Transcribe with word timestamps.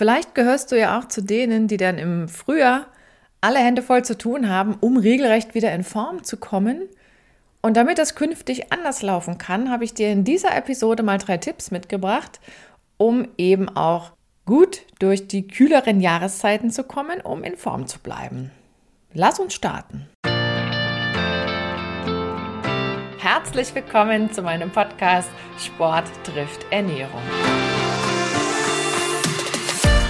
Vielleicht 0.00 0.34
gehörst 0.34 0.72
du 0.72 0.78
ja 0.78 0.98
auch 0.98 1.08
zu 1.08 1.20
denen, 1.20 1.68
die 1.68 1.76
dann 1.76 1.98
im 1.98 2.26
Frühjahr 2.26 2.86
alle 3.42 3.58
Hände 3.58 3.82
voll 3.82 4.02
zu 4.02 4.16
tun 4.16 4.48
haben, 4.48 4.78
um 4.80 4.96
regelrecht 4.96 5.54
wieder 5.54 5.74
in 5.74 5.84
Form 5.84 6.24
zu 6.24 6.38
kommen. 6.38 6.88
Und 7.60 7.76
damit 7.76 7.98
das 7.98 8.14
künftig 8.14 8.72
anders 8.72 9.02
laufen 9.02 9.36
kann, 9.36 9.70
habe 9.70 9.84
ich 9.84 9.92
dir 9.92 10.10
in 10.10 10.24
dieser 10.24 10.56
Episode 10.56 11.02
mal 11.02 11.18
drei 11.18 11.36
Tipps 11.36 11.70
mitgebracht, 11.70 12.40
um 12.96 13.28
eben 13.36 13.68
auch 13.68 14.12
gut 14.46 14.86
durch 15.00 15.28
die 15.28 15.46
kühleren 15.46 16.00
Jahreszeiten 16.00 16.70
zu 16.70 16.84
kommen, 16.84 17.20
um 17.20 17.44
in 17.44 17.58
Form 17.58 17.86
zu 17.86 17.98
bleiben. 17.98 18.50
Lass 19.12 19.38
uns 19.38 19.52
starten. 19.52 20.08
Herzlich 23.18 23.74
willkommen 23.74 24.32
zu 24.32 24.40
meinem 24.40 24.70
Podcast 24.70 25.28
Sport 25.58 26.06
trifft 26.24 26.64
Ernährung. 26.70 27.20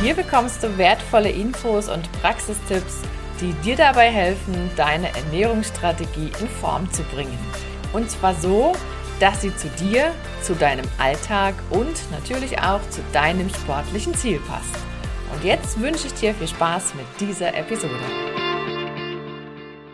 Hier 0.02 0.14
bekommst 0.14 0.62
du 0.62 0.78
wertvolle 0.78 1.28
Infos 1.28 1.90
und 1.90 2.10
Praxistipps, 2.22 3.02
die 3.38 3.52
dir 3.62 3.76
dabei 3.76 4.10
helfen, 4.10 4.54
deine 4.74 5.14
Ernährungsstrategie 5.14 6.32
in 6.40 6.48
Form 6.48 6.90
zu 6.90 7.02
bringen. 7.02 7.38
Und 7.92 8.10
zwar 8.10 8.34
so, 8.34 8.72
dass 9.20 9.42
sie 9.42 9.54
zu 9.54 9.68
dir, 9.68 10.12
zu 10.40 10.54
deinem 10.54 10.86
Alltag 10.96 11.54
und 11.68 12.10
natürlich 12.12 12.58
auch 12.60 12.80
zu 12.88 13.02
deinem 13.12 13.50
sportlichen 13.50 14.14
Ziel 14.14 14.40
passt. 14.48 14.74
Und 15.34 15.44
jetzt 15.44 15.78
wünsche 15.78 16.06
ich 16.06 16.14
dir 16.14 16.34
viel 16.34 16.48
Spaß 16.48 16.94
mit 16.94 17.04
dieser 17.20 17.54
Episode. 17.54 17.92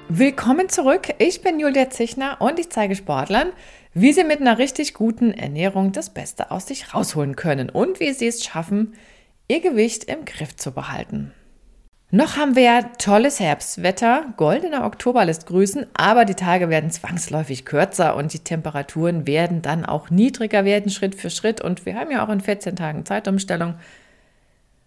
Willkommen 0.09 0.69
zurück. 0.69 1.15
Ich 1.19 1.43
bin 1.43 1.59
Julia 1.59 1.91
Zichner 1.91 2.37
und 2.39 2.61
ich 2.61 2.71
zeige 2.71 2.95
Sportlern, 2.95 3.51
wie 3.93 4.13
sie 4.13 4.23
mit 4.23 4.41
einer 4.41 4.59
richtig 4.59 4.95
guten 4.95 5.33
Ernährung 5.33 5.91
das 5.91 6.11
Beste 6.11 6.53
aus 6.53 6.69
sich 6.69 6.95
rausholen 6.95 7.35
können 7.35 7.71
und 7.71 7.99
wie 7.99 8.13
sie 8.13 8.29
es 8.29 8.45
schaffen, 8.45 8.95
ihr 9.49 9.61
Gewicht 9.61 10.05
im 10.05 10.25
Griff 10.25 10.57
zu 10.57 10.73
behalten. 10.73 11.33
Noch 12.13 12.37
haben 12.37 12.55
wir 12.55 12.63
ja 12.63 12.83
tolles 12.83 13.41
Herbstwetter, 13.41 14.27
goldener 14.37 14.87
Oktober 14.87 15.25
lässt 15.25 15.47
grüßen, 15.47 15.87
aber 15.95 16.25
die 16.25 16.35
Tage 16.35 16.69
werden 16.69 16.91
zwangsläufig 16.91 17.65
kürzer 17.65 18.15
und 18.15 18.33
die 18.33 18.39
Temperaturen 18.39 19.27
werden 19.27 19.61
dann 19.61 19.85
auch 19.85 20.09
niedriger 20.09 20.65
werden, 20.65 20.91
Schritt 20.91 21.17
für 21.17 21.31
Schritt. 21.31 21.61
Und 21.61 21.85
wir 21.85 21.97
haben 21.97 22.13
ja 22.13 22.25
auch 22.25 22.31
in 22.31 22.41
14 22.41 22.77
Tagen 22.77 23.05
Zeitumstellung. 23.05 23.75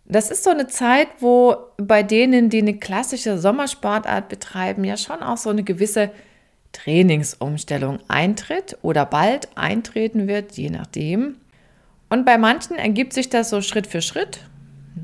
Das 0.05 0.31
ist 0.31 0.45
so 0.45 0.49
eine 0.49 0.67
Zeit, 0.67 1.09
wo 1.19 1.57
bei 1.77 2.03
denen, 2.03 2.49
die 2.49 2.61
eine 2.61 2.77
klassische 2.77 3.37
Sommersportart 3.37 4.29
betreiben, 4.29 4.85
ja 4.85 4.95
schon 4.95 5.21
auch 5.21 5.37
so 5.37 5.49
eine 5.49 5.63
gewisse 5.63 6.11
Trainingsumstellung 6.71 7.99
eintritt 8.07 8.77
oder 8.81 9.05
bald 9.05 9.49
eintreten 9.55 10.27
wird, 10.27 10.53
je 10.53 10.69
nachdem. 10.69 11.35
Und 12.09 12.25
bei 12.25 12.37
manchen 12.37 12.77
ergibt 12.77 13.13
sich 13.13 13.29
das 13.29 13.49
so 13.49 13.61
Schritt 13.61 13.87
für 13.87 14.01
Schritt. 14.01 14.48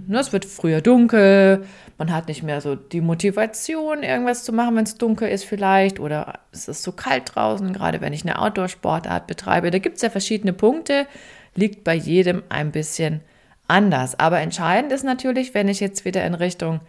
Ne, 0.07 0.19
es 0.19 0.33
wird 0.33 0.45
früher 0.45 0.81
dunkel, 0.81 1.65
man 1.97 2.11
hat 2.11 2.27
nicht 2.27 2.43
mehr 2.43 2.61
so 2.61 2.75
die 2.75 3.01
Motivation, 3.01 4.03
irgendwas 4.03 4.43
zu 4.43 4.51
machen, 4.51 4.75
wenn 4.75 4.83
es 4.83 4.97
dunkel 4.97 5.29
ist 5.29 5.45
vielleicht, 5.45 5.99
oder 5.99 6.39
es 6.51 6.67
ist 6.67 6.83
so 6.83 6.91
kalt 6.91 7.35
draußen, 7.35 7.73
gerade 7.73 8.01
wenn 8.01 8.13
ich 8.13 8.23
eine 8.23 8.39
Outdoor-Sportart 8.39 9.27
betreibe. 9.27 9.71
Da 9.71 9.79
gibt 9.79 9.95
es 9.95 10.01
ja 10.01 10.09
verschiedene 10.09 10.53
Punkte, 10.53 11.07
liegt 11.55 11.83
bei 11.83 11.95
jedem 11.95 12.43
ein 12.49 12.71
bisschen 12.71 13.21
anders. 13.67 14.19
Aber 14.19 14.39
entscheidend 14.39 14.91
ist 14.91 15.03
natürlich, 15.03 15.53
wenn 15.53 15.69
ich 15.69 15.79
jetzt 15.79 16.05
wieder 16.05 16.25
in 16.25 16.33
Richtung, 16.33 16.81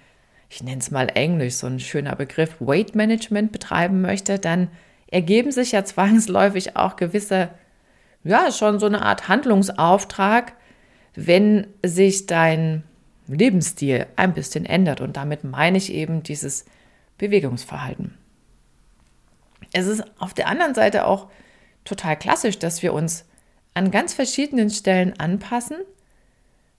ich 0.50 0.62
nenne 0.62 0.78
es 0.78 0.90
mal 0.90 1.08
Englisch, 1.14 1.54
so 1.54 1.66
ein 1.66 1.80
schöner 1.80 2.16
Begriff, 2.16 2.56
Weight 2.60 2.94
Management 2.94 3.52
betreiben 3.52 4.00
möchte, 4.00 4.38
dann 4.38 4.68
ergeben 5.10 5.52
sich 5.52 5.72
ja 5.72 5.84
zwangsläufig 5.86 6.76
auch 6.76 6.96
gewisse 6.96 7.50
ja, 8.26 8.50
schon 8.50 8.80
so 8.80 8.86
eine 8.86 9.02
Art 9.02 9.28
Handlungsauftrag, 9.28 10.54
wenn 11.16 11.66
sich 11.84 12.26
dein 12.26 12.84
Lebensstil 13.26 14.06
ein 14.16 14.34
bisschen 14.34 14.64
ändert. 14.66 15.00
Und 15.00 15.16
damit 15.16 15.42
meine 15.42 15.78
ich 15.78 15.92
eben 15.92 16.22
dieses 16.22 16.64
Bewegungsverhalten. 17.18 18.14
Es 19.72 19.86
ist 19.86 20.04
auf 20.20 20.34
der 20.34 20.48
anderen 20.48 20.74
Seite 20.74 21.06
auch 21.06 21.28
total 21.84 22.16
klassisch, 22.16 22.58
dass 22.58 22.82
wir 22.82 22.92
uns 22.92 23.24
an 23.74 23.90
ganz 23.90 24.14
verschiedenen 24.14 24.70
Stellen 24.70 25.18
anpassen, 25.18 25.78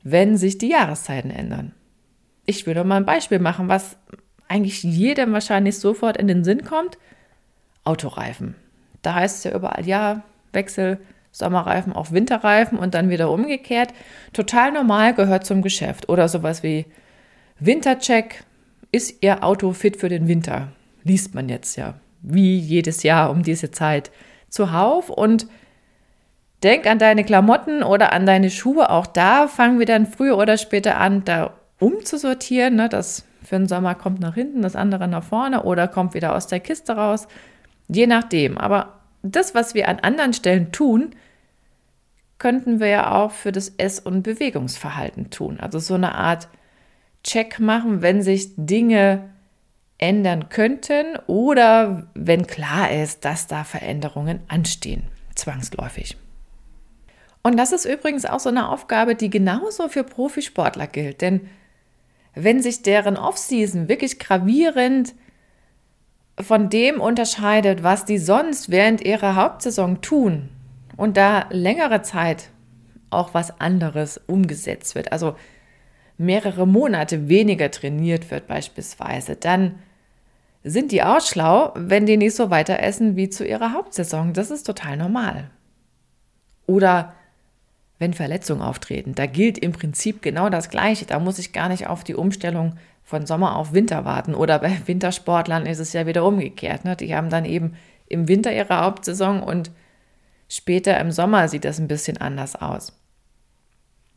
wenn 0.03 0.37
sich 0.37 0.57
die 0.57 0.69
Jahreszeiten 0.69 1.31
ändern. 1.31 1.73
Ich 2.45 2.65
will 2.65 2.81
mal 2.83 2.97
ein 2.97 3.05
Beispiel 3.05 3.39
machen, 3.39 3.67
was 3.67 3.97
eigentlich 4.47 4.83
jedem 4.83 5.33
wahrscheinlich 5.33 5.77
sofort 5.79 6.17
in 6.17 6.27
den 6.27 6.43
Sinn 6.43 6.63
kommt. 6.63 6.97
Autoreifen. 7.83 8.55
Da 9.01 9.15
heißt 9.15 9.37
es 9.37 9.43
ja 9.43 9.55
überall, 9.55 9.85
ja, 9.85 10.23
Wechsel, 10.53 10.99
Sommerreifen 11.37 11.93
auf 11.93 12.11
Winterreifen 12.11 12.77
und 12.77 12.93
dann 12.93 13.09
wieder 13.09 13.31
umgekehrt. 13.31 13.93
Total 14.33 14.71
normal 14.71 15.13
gehört 15.13 15.45
zum 15.45 15.61
Geschäft. 15.61 16.09
Oder 16.09 16.27
sowas 16.27 16.63
wie 16.63 16.85
Wintercheck, 17.59 18.43
ist 18.91 19.21
Ihr 19.21 19.43
Auto 19.43 19.73
fit 19.73 19.97
für 19.97 20.09
den 20.09 20.27
Winter? 20.27 20.69
Liest 21.03 21.35
man 21.35 21.49
jetzt 21.49 21.75
ja, 21.75 21.95
wie 22.21 22.57
jedes 22.57 23.03
Jahr 23.03 23.29
um 23.29 23.43
diese 23.43 23.71
Zeit 23.71 24.11
zuhauf. 24.49 25.09
Und 25.09 25.47
denk 26.63 26.87
an 26.87 26.99
deine 26.99 27.23
Klamotten 27.23 27.83
oder 27.83 28.13
an 28.13 28.25
deine 28.25 28.49
Schuhe. 28.49 28.89
Auch 28.89 29.07
da 29.07 29.47
fangen 29.47 29.79
wir 29.79 29.85
dann 29.85 30.05
früher 30.05 30.37
oder 30.37 30.57
später 30.57 30.97
an, 30.97 31.23
da 31.25 31.53
umzusortieren. 31.79 32.75
Ne? 32.75 32.89
Das 32.89 33.25
für 33.43 33.55
den 33.55 33.67
Sommer 33.67 33.95
kommt 33.95 34.19
nach 34.19 34.35
hinten, 34.35 34.61
das 34.61 34.75
andere 34.75 35.07
nach 35.07 35.23
vorne 35.23 35.63
oder 35.63 35.87
kommt 35.87 36.13
wieder 36.13 36.35
aus 36.35 36.47
der 36.47 36.59
Kiste 36.59 36.93
raus. 36.93 37.27
Je 37.87 38.07
nachdem. 38.07 38.57
Aber 38.57 38.99
das, 39.23 39.55
was 39.55 39.73
wir 39.73 39.87
an 39.87 39.99
anderen 39.99 40.33
Stellen 40.33 40.71
tun, 40.71 41.11
könnten 42.39 42.79
wir 42.79 42.87
ja 42.87 43.11
auch 43.15 43.31
für 43.31 43.51
das 43.51 43.69
Ess- 43.77 43.99
und 43.99 44.23
Bewegungsverhalten 44.23 45.29
tun. 45.29 45.59
Also 45.59 45.79
so 45.79 45.95
eine 45.95 46.15
Art 46.15 46.49
Check 47.23 47.59
machen, 47.59 48.01
wenn 48.01 48.21
sich 48.21 48.51
Dinge 48.55 49.29
ändern 49.97 50.49
könnten 50.49 51.17
oder 51.25 52.07
wenn 52.13 52.45
klar 52.45 52.91
ist, 52.91 53.25
dass 53.25 53.47
da 53.47 53.63
Veränderungen 53.63 54.41
anstehen, 54.47 55.03
zwangsläufig. 55.35 56.17
Und 57.41 57.57
das 57.57 57.71
ist 57.71 57.85
übrigens 57.85 58.25
auch 58.25 58.39
so 58.39 58.49
eine 58.49 58.69
Aufgabe, 58.69 59.15
die 59.15 59.29
genauso 59.29 59.87
für 59.87 60.03
Profisportler 60.03 60.85
gilt. 60.85 61.21
Denn 61.21 61.49
wenn 62.35 62.61
sich 62.61 62.83
deren 62.83 63.17
Offseason 63.17 63.87
wirklich 63.87 64.19
gravierend 64.19 65.15
von 66.39 66.69
dem 66.69 67.01
unterscheidet, 67.01 67.83
was 67.83 68.05
die 68.05 68.19
sonst 68.19 68.69
während 68.69 69.01
ihrer 69.01 69.35
Hauptsaison 69.35 70.01
tun, 70.01 70.49
und 70.97 71.15
da 71.15 71.45
längere 71.51 72.01
Zeit 72.01 72.49
auch 73.09 73.33
was 73.33 73.61
anderes 73.61 74.19
umgesetzt 74.27 74.95
wird, 74.95 75.11
also 75.11 75.35
mehrere 76.17 76.67
Monate 76.67 77.29
weniger 77.29 77.71
trainiert 77.71 78.31
wird 78.31 78.47
beispielsweise, 78.47 79.35
dann 79.35 79.75
sind 80.63 80.91
die 80.91 81.03
auch 81.03 81.21
schlau, 81.21 81.71
wenn 81.75 82.05
die 82.05 82.17
nicht 82.17 82.35
so 82.35 82.49
weiter 82.49 82.79
essen 82.79 83.15
wie 83.15 83.29
zu 83.29 83.45
ihrer 83.45 83.73
Hauptsaison. 83.73 84.33
Das 84.33 84.51
ist 84.51 84.63
total 84.63 84.97
normal. 84.97 85.49
Oder 86.65 87.13
wenn 87.99 88.13
Verletzungen 88.13 88.61
auftreten, 88.61 89.15
da 89.15 89.25
gilt 89.27 89.57
im 89.57 89.71
Prinzip 89.71 90.21
genau 90.21 90.49
das 90.49 90.69
Gleiche. 90.69 91.05
Da 91.05 91.19
muss 91.19 91.39
ich 91.39 91.53
gar 91.53 91.69
nicht 91.69 91.87
auf 91.87 92.03
die 92.03 92.15
Umstellung 92.15 92.73
von 93.03 93.25
Sommer 93.25 93.55
auf 93.55 93.71
Winter 93.71 94.03
warten. 94.03 94.35
Oder 94.35 94.59
bei 94.59 94.77
Wintersportlern 94.85 95.65
ist 95.65 95.79
es 95.79 95.93
ja 95.93 96.05
wieder 96.05 96.25
umgekehrt. 96.25 96.83
Ne? 96.83 96.95
Die 96.95 97.15
haben 97.15 97.29
dann 97.29 97.45
eben 97.45 97.75
im 98.07 98.27
Winter 98.27 98.51
ihre 98.51 98.81
Hauptsaison 98.81 99.41
und 99.41 99.71
Später 100.49 100.99
im 100.99 101.11
Sommer 101.11 101.47
sieht 101.47 101.65
das 101.65 101.79
ein 101.79 101.87
bisschen 101.87 102.17
anders 102.17 102.55
aus. 102.55 102.93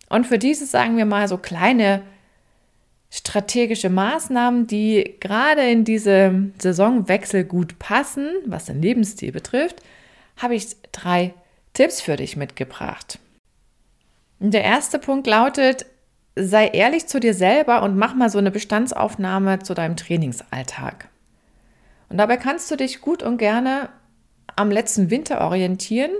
Und 0.08 0.26
für 0.26 0.38
diese, 0.38 0.66
sagen 0.66 0.96
wir 0.96 1.06
mal, 1.06 1.28
so 1.28 1.38
kleine 1.38 2.02
strategische 3.10 3.90
Maßnahmen, 3.90 4.66
die 4.66 5.16
gerade 5.20 5.68
in 5.68 5.84
diese 5.84 6.50
Saisonwechsel 6.58 7.44
gut 7.44 7.78
passen, 7.78 8.28
was 8.46 8.66
den 8.66 8.80
Lebensstil 8.80 9.32
betrifft, 9.32 9.82
habe 10.36 10.54
ich 10.54 10.76
drei 10.92 11.34
Tipps 11.74 12.00
für 12.00 12.16
dich 12.16 12.36
mitgebracht. 12.36 13.18
Der 14.38 14.64
erste 14.64 14.98
Punkt 14.98 15.26
lautet, 15.26 15.86
sei 16.36 16.68
ehrlich 16.68 17.06
zu 17.06 17.20
dir 17.20 17.34
selber 17.34 17.82
und 17.82 17.96
mach 17.96 18.14
mal 18.14 18.30
so 18.30 18.38
eine 18.38 18.50
Bestandsaufnahme 18.50 19.58
zu 19.60 19.74
deinem 19.74 19.96
Trainingsalltag. 19.96 21.08
Und 22.08 22.18
dabei 22.18 22.36
kannst 22.36 22.70
du 22.70 22.76
dich 22.76 23.00
gut 23.00 23.22
und 23.22 23.38
gerne 23.38 23.90
am 24.60 24.70
letzten 24.70 25.10
Winter 25.10 25.40
orientieren. 25.40 26.10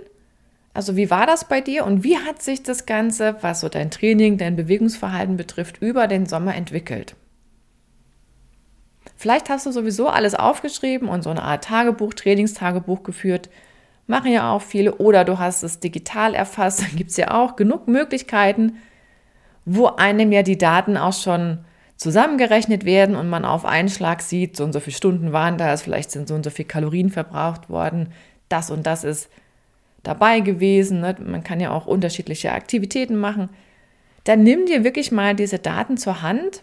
Also 0.73 0.97
wie 0.97 1.11
war 1.11 1.27
das 1.27 1.49
bei 1.49 1.61
dir 1.61 1.85
und 1.85 2.05
wie 2.05 2.17
hat 2.17 2.43
sich 2.43 2.63
das 2.63 2.87
Ganze, 2.87 3.37
was 3.41 3.61
so 3.61 3.69
dein 3.69 3.91
Training, 3.91 4.39
dein 4.39 4.57
Bewegungsverhalten 4.57 5.37
betrifft, 5.37 5.83
über 5.83 6.07
den 6.07 6.27
Sommer 6.27 6.55
entwickelt? 6.55 7.17
Vielleicht 9.17 9.51
hast 9.51 9.67
du 9.67 9.73
sowieso 9.73 10.09
alles 10.09 10.35
aufgeschrieben 10.35 11.09
und 11.09 11.23
so 11.23 11.31
eine 11.31 11.43
Art 11.43 11.65
Tagebuch, 11.65 12.15
Trainingstagebuch 12.15 13.03
geführt. 13.03 13.51
Machen 14.07 14.33
ja 14.33 14.53
auch 14.53 14.63
viele. 14.63 14.95
Oder 14.97 15.25
du 15.25 15.39
hast 15.39 15.63
es 15.63 15.81
digital 15.81 16.35
erfasst. 16.35 16.83
Dann 16.83 16.97
gibt 16.97 17.11
es 17.11 17.17
ja 17.17 17.33
auch 17.33 17.57
genug 17.57 17.87
Möglichkeiten, 17.87 18.79
wo 19.65 19.87
einem 19.89 20.33
ja 20.33 20.43
die 20.43 20.59
Daten 20.59 20.97
auch 20.97 21.13
schon 21.13 21.59
zusammengerechnet 22.01 22.87
werden 22.87 23.15
und 23.15 23.29
man 23.29 23.45
auf 23.45 23.67
einen 23.67 23.91
Schlag 23.91 24.23
sieht, 24.23 24.57
so 24.57 24.65
und 24.65 24.73
so 24.73 24.81
viele 24.81 24.97
Stunden 24.97 25.33
waren 25.35 25.59
das, 25.59 25.83
vielleicht 25.83 26.11
sind 26.11 26.29
so 26.29 26.35
und 26.35 26.43
so 26.43 26.49
viele 26.49 26.67
Kalorien 26.67 27.11
verbraucht 27.11 27.69
worden, 27.69 28.09
das 28.51 28.71
und 28.71 28.87
das 28.87 29.05
ist 29.05 29.31
dabei 30.03 30.41
gewesen. 30.41 31.01
Ne? 31.01 31.17
Man 31.19 31.43
kann 31.43 31.61
ja 31.61 31.71
auch 31.71 31.87
unterschiedliche 31.87 32.53
Aktivitäten 32.53 33.17
machen. 33.17 33.49
dann 34.25 34.43
nimm 34.43 34.67
dir 34.67 34.85
wirklich 34.85 35.13
mal 35.13 35.35
diese 35.35 35.59
Daten 35.59 35.97
zur 35.97 36.21
Hand 36.21 36.63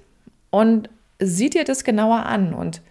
und 0.52 0.90
sieh 1.20 1.50
dir 1.50 1.64
das 1.64 1.84
genauer 1.84 2.26
an 2.28 2.54
und 2.54 2.82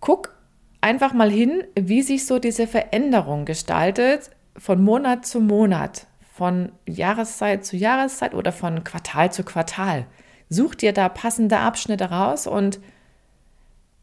guck 0.00 0.34
einfach 0.80 1.12
mal 1.12 1.30
hin, 1.30 1.62
wie 1.78 2.00
sich 2.02 2.26
so 2.26 2.38
diese 2.38 2.66
Veränderung 2.66 3.44
gestaltet 3.44 4.30
von 4.56 4.82
Monat 4.82 5.26
zu 5.26 5.40
Monat, 5.40 6.06
von 6.32 6.72
Jahreszeit 6.86 7.64
zu 7.64 7.76
Jahreszeit 7.76 8.34
oder 8.34 8.52
von 8.52 8.84
Quartal 8.84 9.30
zu 9.32 9.44
Quartal. 9.44 10.06
Such 10.48 10.74
dir 10.74 10.92
da 10.92 11.08
passende 11.08 11.58
Abschnitte 11.58 12.10
raus 12.10 12.46
und 12.46 12.80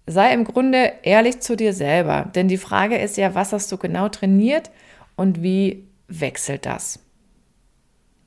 sei 0.07 0.33
im 0.33 0.45
Grunde 0.45 0.94
ehrlich 1.04 1.42
zu 1.42 1.56
dir 1.56 1.74
selber. 1.74 2.31
Denn 2.33 2.48
die 2.48 2.57
Frage 2.57 2.98
ist 2.98 3.18
ja, 3.18 3.36
was 3.36 3.54
hast 3.54 3.71
du 3.71 3.77
genau 3.77 4.09
trainiert 4.09 4.71
und 5.15 5.44
wie 5.44 5.86
wechselt 6.07 6.65
das? 6.65 7.00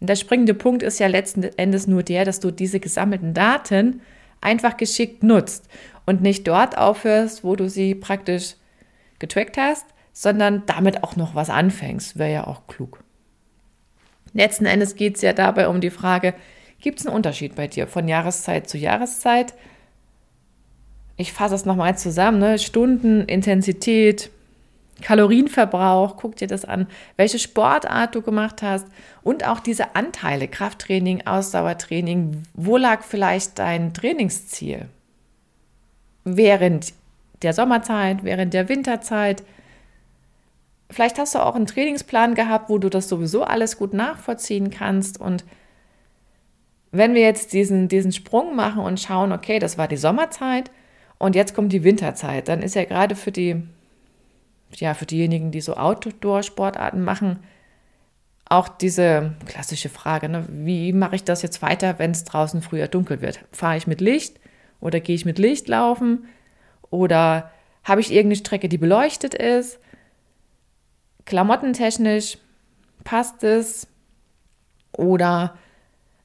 Der 0.00 0.16
springende 0.16 0.54
Punkt 0.54 0.82
ist 0.82 1.00
ja 1.00 1.08
letzten 1.08 1.42
Endes 1.42 1.86
nur 1.86 2.02
der, 2.02 2.24
dass 2.24 2.40
du 2.40 2.50
diese 2.50 2.80
gesammelten 2.80 3.34
Daten 3.34 4.00
einfach 4.40 4.76
geschickt 4.76 5.22
nutzt 5.22 5.68
und 6.06 6.22
nicht 6.22 6.46
dort 6.46 6.78
aufhörst, 6.78 7.44
wo 7.44 7.56
du 7.56 7.68
sie 7.68 7.94
praktisch 7.94 8.54
getrackt 9.18 9.58
hast, 9.58 9.86
sondern 10.12 10.64
damit 10.66 11.02
auch 11.02 11.16
noch 11.16 11.34
was 11.34 11.50
anfängst. 11.50 12.18
Wäre 12.18 12.32
ja 12.32 12.46
auch 12.46 12.66
klug. 12.66 13.02
Letzten 14.32 14.66
Endes 14.66 14.96
geht 14.96 15.16
es 15.16 15.22
ja 15.22 15.32
dabei 15.32 15.68
um 15.68 15.80
die 15.80 15.90
Frage, 15.90 16.34
gibt 16.80 17.00
es 17.00 17.06
einen 17.06 17.16
Unterschied 17.16 17.54
bei 17.54 17.66
dir 17.66 17.86
von 17.86 18.08
Jahreszeit 18.08 18.68
zu 18.68 18.78
Jahreszeit? 18.78 19.54
Ich 21.20 21.34
fasse 21.34 21.54
es 21.54 21.66
nochmal 21.66 21.98
zusammen, 21.98 22.38
ne? 22.38 22.58
Stunden, 22.58 23.26
Intensität, 23.26 24.30
Kalorienverbrauch, 25.02 26.16
guck 26.16 26.36
dir 26.36 26.48
das 26.48 26.64
an, 26.64 26.86
welche 27.18 27.38
Sportart 27.38 28.14
du 28.14 28.22
gemacht 28.22 28.62
hast 28.62 28.86
und 29.22 29.46
auch 29.46 29.60
diese 29.60 29.94
Anteile, 29.96 30.48
Krafttraining, 30.48 31.26
Ausdauertraining, 31.26 32.44
wo 32.54 32.78
lag 32.78 33.02
vielleicht 33.02 33.58
dein 33.58 33.92
Trainingsziel? 33.92 34.88
Während 36.24 36.94
der 37.42 37.52
Sommerzeit, 37.52 38.24
während 38.24 38.54
der 38.54 38.70
Winterzeit. 38.70 39.42
Vielleicht 40.88 41.18
hast 41.18 41.34
du 41.34 41.40
auch 41.40 41.54
einen 41.54 41.66
Trainingsplan 41.66 42.34
gehabt, 42.34 42.70
wo 42.70 42.78
du 42.78 42.88
das 42.88 43.10
sowieso 43.10 43.44
alles 43.44 43.76
gut 43.76 43.92
nachvollziehen 43.92 44.70
kannst. 44.70 45.20
Und 45.20 45.44
wenn 46.92 47.12
wir 47.12 47.22
jetzt 47.22 47.52
diesen, 47.52 47.88
diesen 47.88 48.12
Sprung 48.12 48.56
machen 48.56 48.82
und 48.82 49.00
schauen, 49.00 49.32
okay, 49.32 49.58
das 49.58 49.76
war 49.76 49.86
die 49.86 49.98
Sommerzeit 49.98 50.70
und 51.20 51.36
jetzt 51.36 51.54
kommt 51.54 51.72
die 51.72 51.84
Winterzeit, 51.84 52.48
dann 52.48 52.62
ist 52.62 52.74
ja 52.74 52.84
gerade 52.84 53.14
für 53.14 53.30
die 53.30 53.62
ja, 54.74 54.94
für 54.94 55.06
diejenigen, 55.06 55.50
die 55.50 55.60
so 55.60 55.76
Outdoor-Sportarten 55.76 57.02
machen, 57.02 57.40
auch 58.44 58.68
diese 58.68 59.32
klassische 59.46 59.88
Frage, 59.88 60.28
ne, 60.28 60.44
wie 60.48 60.92
mache 60.92 61.16
ich 61.16 61.24
das 61.24 61.42
jetzt 61.42 61.62
weiter, 61.62 61.98
wenn 61.98 62.10
es 62.10 62.24
draußen 62.24 62.62
früher 62.62 62.88
dunkel 62.88 63.20
wird? 63.20 63.44
Fahre 63.52 63.76
ich 63.76 63.86
mit 63.86 64.00
Licht 64.00 64.40
oder 64.80 65.00
gehe 65.00 65.14
ich 65.14 65.24
mit 65.24 65.38
Licht 65.38 65.68
laufen? 65.68 66.26
Oder 66.90 67.50
habe 67.84 68.00
ich 68.00 68.10
irgendeine 68.10 68.36
Strecke, 68.36 68.68
die 68.68 68.78
beleuchtet 68.78 69.34
ist? 69.34 69.78
Klamottentechnisch 71.26 72.38
passt 73.04 73.44
es? 73.44 73.86
Oder 74.92 75.56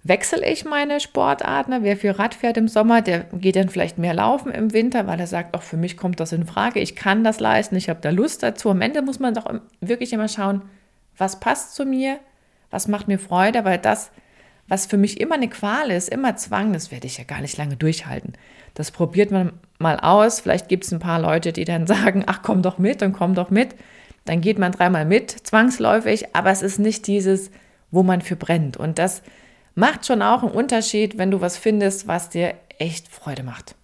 wechsle 0.06 0.48
ich 0.48 0.66
meine 0.66 1.00
Sportart. 1.00 1.68
Ne? 1.68 1.80
Wer 1.81 1.98
viel 1.98 2.12
Rad 2.12 2.36
fährt 2.36 2.57
im 2.57 2.68
Sommer, 2.68 3.02
der 3.02 3.22
geht 3.34 3.56
dann 3.56 3.69
vielleicht 3.69 3.98
mehr 3.98 4.13
laufen 4.13 4.52
im 4.52 4.72
Winter, 4.72 5.07
weil 5.07 5.19
er 5.19 5.28
sagt, 5.28 5.56
auch 5.56 5.63
für 5.63 5.78
mich 5.78 5.98
kommt 5.98 6.19
das 6.19 6.31
in 6.31 6.46
Frage, 6.46 6.80
ich 6.80 6.96
kann 6.96 7.24
das 7.24 7.40
leisten, 7.40 7.75
ich 7.75 7.90
habe 7.90 8.00
da 8.02 8.12
Lust 8.12 8.44
dazu. 8.44 8.69
Am 8.69 8.81
Ende 8.81 9.02
muss 9.02 9.19
man 9.19 9.34
doch 9.34 9.52
wirklich 9.81 10.13
immer 10.13 10.28
schauen, 10.28 10.62
was 11.18 11.40
passt 11.40 11.75
zu 11.75 11.86
mir, 11.86 12.19
was 12.69 12.88
macht 12.88 13.07
mir 13.07 13.18
Freude, 13.18 13.66
weil 13.66 13.80
das, 13.80 14.12
was 14.68 14.86
für 14.86 14.98
mich 14.98 15.19
immer 15.19 15.36
eine 15.36 15.50
Qual 15.50 15.90
ist, 15.90 16.10
immer 16.10 16.36
Zwang, 16.36 16.72
das 16.72 16.92
werde 16.92 17.08
ich 17.08 17.18
ja 17.18 17.24
gar 17.24 17.42
nicht 17.42 17.58
lange 17.58 17.75
durchhalten. 17.75 18.34
Das 18.75 18.92
probiert 18.92 19.31
man 19.31 19.54
mal 19.80 20.00
aus. 20.00 20.40
Vielleicht 20.40 20.69
gibt 20.69 20.84
es 20.84 20.94
ein 20.94 21.00
paar 21.00 21.19
Leute, 21.19 21.51
die 21.51 21.66
dann 21.66 21.88
sagen, 21.88 22.24
ach 22.28 22.44
komm 22.44 22.62
doch 22.62 22.78
mit 22.78 23.01
und 23.01 23.13
komm 23.13 23.34
doch 23.34 23.50
mit. 23.50 23.75
Dann 24.25 24.42
geht 24.42 24.60
man 24.60 24.72
dreimal 24.72 25.06
mit, 25.06 25.31
zwangsläufig, 25.31 26.36
aber 26.36 26.51
es 26.51 26.62
ist 26.62 26.78
nicht 26.78 27.08
dieses, 27.08 27.50
wo 27.90 28.04
man 28.04 28.22
für 28.22 28.36
brennt. 28.36 28.75
Und 28.78 29.00
das 29.00 29.24
macht 29.75 30.06
schon 30.06 30.22
auch 30.22 30.42
einen 30.42 30.51
Unterschied, 30.51 31.18
wenn 31.18 31.31
du 31.31 31.42
was 31.42 31.57
findest, 31.57 32.07
was 32.07 32.30
dir 32.30 32.56
echt 32.80 33.10
Freude 33.10 33.44
macht. 33.44 33.75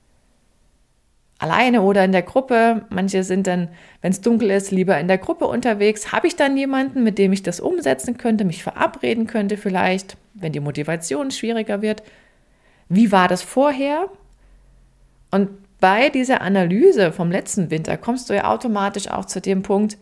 Alleine 1.38 1.82
oder 1.82 2.06
in 2.06 2.12
der 2.12 2.22
Gruppe. 2.22 2.86
Manche 2.90 3.24
sind 3.24 3.48
dann, 3.48 3.70
wenn 4.02 4.12
es 4.12 4.22
dunkel 4.22 4.52
ist, 4.52 4.72
lieber 4.72 5.00
in 5.00 5.08
der 5.08 5.18
Gruppe 5.18 5.48
unterwegs. 5.48 6.12
Habe 6.12 6.28
ich 6.28 6.36
dann 6.36 6.56
jemanden, 6.56 7.04
mit 7.04 7.18
dem 7.18 7.34
ich 7.34 7.42
das 7.42 7.60
umsetzen 7.60 8.18
könnte, 8.18 8.46
mich 8.46 8.64
verabreden 8.64 9.26
könnte 9.26 9.58
vielleicht, 9.58 10.18
wenn 10.36 10.52
die 10.52 10.60
Motivation 10.60 11.32
schwieriger 11.32 11.82
wird? 11.82 12.04
Wie 12.90 13.12
war 13.12 13.28
das 13.28 13.42
vorher? 13.42 14.08
Und 15.32 15.50
bei 15.80 16.10
dieser 16.10 16.42
Analyse 16.42 17.12
vom 17.12 17.32
letzten 17.32 17.72
Winter 17.72 17.98
kommst 17.98 18.30
du 18.30 18.36
ja 18.36 18.46
automatisch 18.46 19.10
auch 19.10 19.26
zu 19.26 19.42
dem 19.42 19.64
Punkt, 19.64 19.98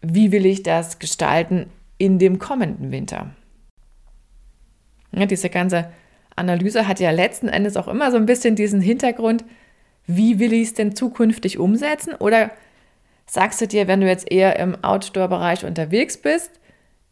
wie 0.00 0.32
will 0.32 0.46
ich 0.46 0.62
das 0.62 0.98
gestalten 0.98 1.66
in 1.98 2.18
dem 2.18 2.38
kommenden 2.38 2.92
Winter? 2.92 3.30
Ja, 5.16 5.26
diese 5.26 5.50
ganze 5.50 5.90
Analyse 6.36 6.86
hat 6.86 7.00
ja 7.00 7.10
letzten 7.10 7.48
Endes 7.48 7.76
auch 7.76 7.88
immer 7.88 8.10
so 8.10 8.18
ein 8.18 8.26
bisschen 8.26 8.54
diesen 8.54 8.80
Hintergrund, 8.80 9.44
wie 10.06 10.38
will 10.38 10.52
ich 10.52 10.68
es 10.68 10.74
denn 10.74 10.94
zukünftig 10.94 11.58
umsetzen? 11.58 12.14
Oder 12.14 12.50
sagst 13.26 13.60
du 13.60 13.66
dir, 13.66 13.88
wenn 13.88 14.00
du 14.00 14.06
jetzt 14.06 14.30
eher 14.30 14.58
im 14.58 14.76
Outdoor-Bereich 14.84 15.64
unterwegs 15.64 16.18
bist, 16.18 16.50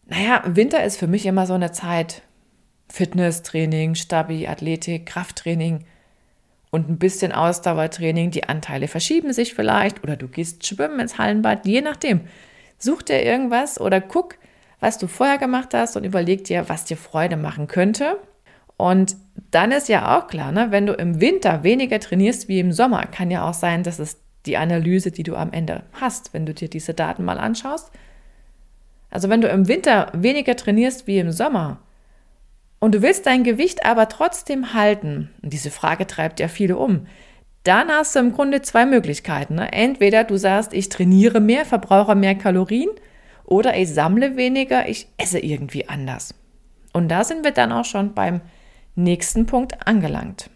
naja, 0.06 0.42
Winter 0.46 0.84
ist 0.84 0.98
für 0.98 1.06
mich 1.06 1.24
immer 1.26 1.46
so 1.46 1.54
eine 1.54 1.72
Zeit 1.72 2.22
Fitnesstraining, 2.92 3.94
Stabi, 3.94 4.46
Athletik, 4.46 5.06
Krafttraining 5.06 5.86
und 6.70 6.90
ein 6.90 6.98
bisschen 6.98 7.32
Ausdauertraining. 7.32 8.30
Die 8.30 8.44
Anteile 8.44 8.86
verschieben 8.86 9.32
sich 9.32 9.54
vielleicht 9.54 10.02
oder 10.04 10.16
du 10.16 10.28
gehst 10.28 10.66
schwimmen 10.66 11.00
ins 11.00 11.16
Hallenbad, 11.16 11.66
je 11.66 11.80
nachdem. 11.80 12.20
Such 12.78 13.02
dir 13.02 13.22
irgendwas 13.22 13.80
oder 13.80 14.00
guck, 14.02 14.36
was 14.84 14.98
du 14.98 15.06
vorher 15.06 15.38
gemacht 15.38 15.72
hast 15.72 15.96
und 15.96 16.04
überleg 16.04 16.44
dir, 16.44 16.68
was 16.68 16.84
dir 16.84 16.98
Freude 16.98 17.38
machen 17.38 17.68
könnte. 17.68 18.18
Und 18.76 19.16
dann 19.50 19.72
ist 19.72 19.88
ja 19.88 20.18
auch 20.18 20.26
klar, 20.26 20.52
ne, 20.52 20.66
wenn 20.72 20.84
du 20.84 20.92
im 20.92 21.22
Winter 21.22 21.62
weniger 21.62 21.98
trainierst 22.00 22.48
wie 22.48 22.60
im 22.60 22.70
Sommer, 22.70 23.06
kann 23.06 23.30
ja 23.30 23.48
auch 23.48 23.54
sein, 23.54 23.82
dass 23.82 23.98
es 23.98 24.18
die 24.44 24.58
Analyse, 24.58 25.10
die 25.10 25.22
du 25.22 25.36
am 25.36 25.54
Ende 25.54 25.84
hast, 25.94 26.34
wenn 26.34 26.44
du 26.44 26.52
dir 26.52 26.68
diese 26.68 26.92
Daten 26.92 27.24
mal 27.24 27.38
anschaust. 27.38 27.92
Also 29.08 29.30
wenn 29.30 29.40
du 29.40 29.48
im 29.48 29.68
Winter 29.68 30.12
weniger 30.12 30.54
trainierst 30.54 31.06
wie 31.06 31.18
im 31.18 31.32
Sommer 31.32 31.78
und 32.78 32.94
du 32.94 33.00
willst 33.00 33.24
dein 33.24 33.42
Gewicht 33.42 33.86
aber 33.86 34.10
trotzdem 34.10 34.74
halten, 34.74 35.30
und 35.42 35.54
diese 35.54 35.70
Frage 35.70 36.06
treibt 36.06 36.40
ja 36.40 36.48
viele 36.48 36.76
um, 36.76 37.06
dann 37.62 37.88
hast 37.88 38.16
du 38.16 38.18
im 38.18 38.34
Grunde 38.34 38.60
zwei 38.60 38.84
Möglichkeiten. 38.84 39.54
Ne? 39.54 39.72
Entweder 39.72 40.24
du 40.24 40.36
sagst, 40.36 40.74
ich 40.74 40.90
trainiere 40.90 41.40
mehr, 41.40 41.64
verbrauche 41.64 42.14
mehr 42.14 42.34
Kalorien 42.34 42.90
oder 43.44 43.76
ich 43.76 43.92
sammle 43.92 44.36
weniger, 44.36 44.88
ich 44.88 45.08
esse 45.16 45.38
irgendwie 45.38 45.88
anders. 45.88 46.34
Und 46.92 47.08
da 47.08 47.24
sind 47.24 47.44
wir 47.44 47.50
dann 47.50 47.72
auch 47.72 47.84
schon 47.84 48.14
beim 48.14 48.40
nächsten 48.94 49.46
Punkt 49.46 49.86
angelangt. 49.86 50.50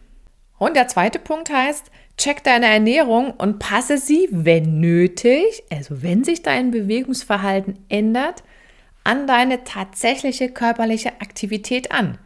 Und 0.58 0.76
der 0.76 0.88
zweite 0.88 1.18
Punkt 1.18 1.50
heißt, 1.50 1.90
check 2.16 2.42
deine 2.42 2.66
Ernährung 2.66 3.32
und 3.32 3.58
passe 3.58 3.98
sie, 3.98 4.28
wenn 4.30 4.80
nötig, 4.80 5.62
also 5.70 6.02
wenn 6.02 6.24
sich 6.24 6.42
dein 6.42 6.70
Bewegungsverhalten 6.70 7.78
ändert, 7.88 8.42
an 9.04 9.26
deine 9.26 9.64
tatsächliche 9.64 10.50
körperliche 10.50 11.20
Aktivität 11.20 11.92
an. 11.92 12.18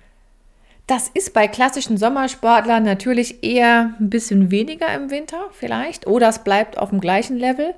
Das 0.87 1.09
ist 1.09 1.33
bei 1.33 1.47
klassischen 1.47 1.97
Sommersportlern 1.97 2.83
natürlich 2.83 3.45
eher 3.45 3.95
ein 4.01 4.11
bisschen 4.11 4.51
weniger 4.51 4.93
im 4.93 5.11
Winter 5.11 5.49
vielleicht 5.53 6.07
oder 6.07 6.29
es 6.29 6.41
bleibt 6.41 6.77
auf 6.77 6.91
dem 6.91 7.01
gleichen 7.01 7.37
Level. 7.37 7.75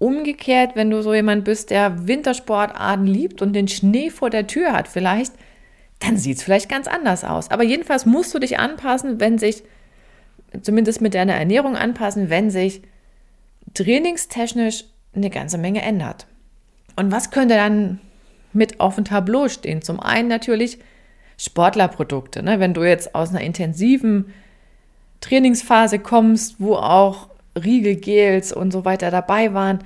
Umgekehrt, 0.00 0.76
wenn 0.76 0.90
du 0.90 1.02
so 1.02 1.12
jemand 1.12 1.44
bist, 1.44 1.68
der 1.68 2.08
Wintersportarten 2.08 3.06
liebt 3.06 3.42
und 3.42 3.52
den 3.52 3.68
Schnee 3.68 4.08
vor 4.08 4.30
der 4.30 4.46
Tür 4.46 4.72
hat, 4.72 4.88
vielleicht, 4.88 5.34
dann 5.98 6.16
sieht 6.16 6.38
es 6.38 6.42
vielleicht 6.42 6.70
ganz 6.70 6.88
anders 6.88 7.22
aus. 7.22 7.50
Aber 7.50 7.64
jedenfalls 7.64 8.06
musst 8.06 8.34
du 8.34 8.38
dich 8.38 8.58
anpassen, 8.58 9.20
wenn 9.20 9.36
sich, 9.36 9.62
zumindest 10.62 11.02
mit 11.02 11.12
deiner 11.12 11.34
Ernährung 11.34 11.76
anpassen, 11.76 12.30
wenn 12.30 12.50
sich 12.50 12.80
trainingstechnisch 13.74 14.84
eine 15.14 15.28
ganze 15.28 15.58
Menge 15.58 15.82
ändert. 15.82 16.26
Und 16.96 17.12
was 17.12 17.30
könnte 17.30 17.54
dann 17.54 18.00
mit 18.54 18.80
auf 18.80 18.94
dem 18.94 19.04
Tableau 19.04 19.48
stehen? 19.48 19.82
Zum 19.82 20.00
einen 20.00 20.28
natürlich 20.28 20.78
Sportlerprodukte. 21.36 22.42
Ne? 22.42 22.58
Wenn 22.58 22.74
du 22.74 22.84
jetzt 22.84 23.14
aus 23.14 23.30
einer 23.30 23.42
intensiven 23.42 24.32
Trainingsphase 25.20 25.98
kommst, 25.98 26.56
wo 26.58 26.74
auch 26.74 27.29
Riegel, 27.56 27.96
Gels 27.96 28.52
und 28.52 28.72
so 28.72 28.84
weiter 28.84 29.10
dabei 29.10 29.54
waren, 29.54 29.80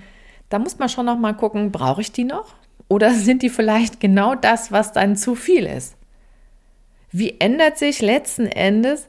da 0.48 0.58
muss 0.58 0.78
man 0.78 0.88
schon 0.88 1.06
noch 1.06 1.18
mal 1.18 1.34
gucken, 1.34 1.72
brauche 1.72 2.00
ich 2.00 2.12
die 2.12 2.24
noch? 2.24 2.54
Oder 2.88 3.10
sind 3.14 3.42
die 3.42 3.50
vielleicht 3.50 4.00
genau 4.00 4.34
das, 4.34 4.72
was 4.72 4.92
dann 4.92 5.16
zu 5.16 5.34
viel 5.34 5.66
ist? 5.66 5.96
Wie 7.10 7.40
ändert 7.40 7.78
sich 7.78 8.02
letzten 8.02 8.46
Endes 8.46 9.08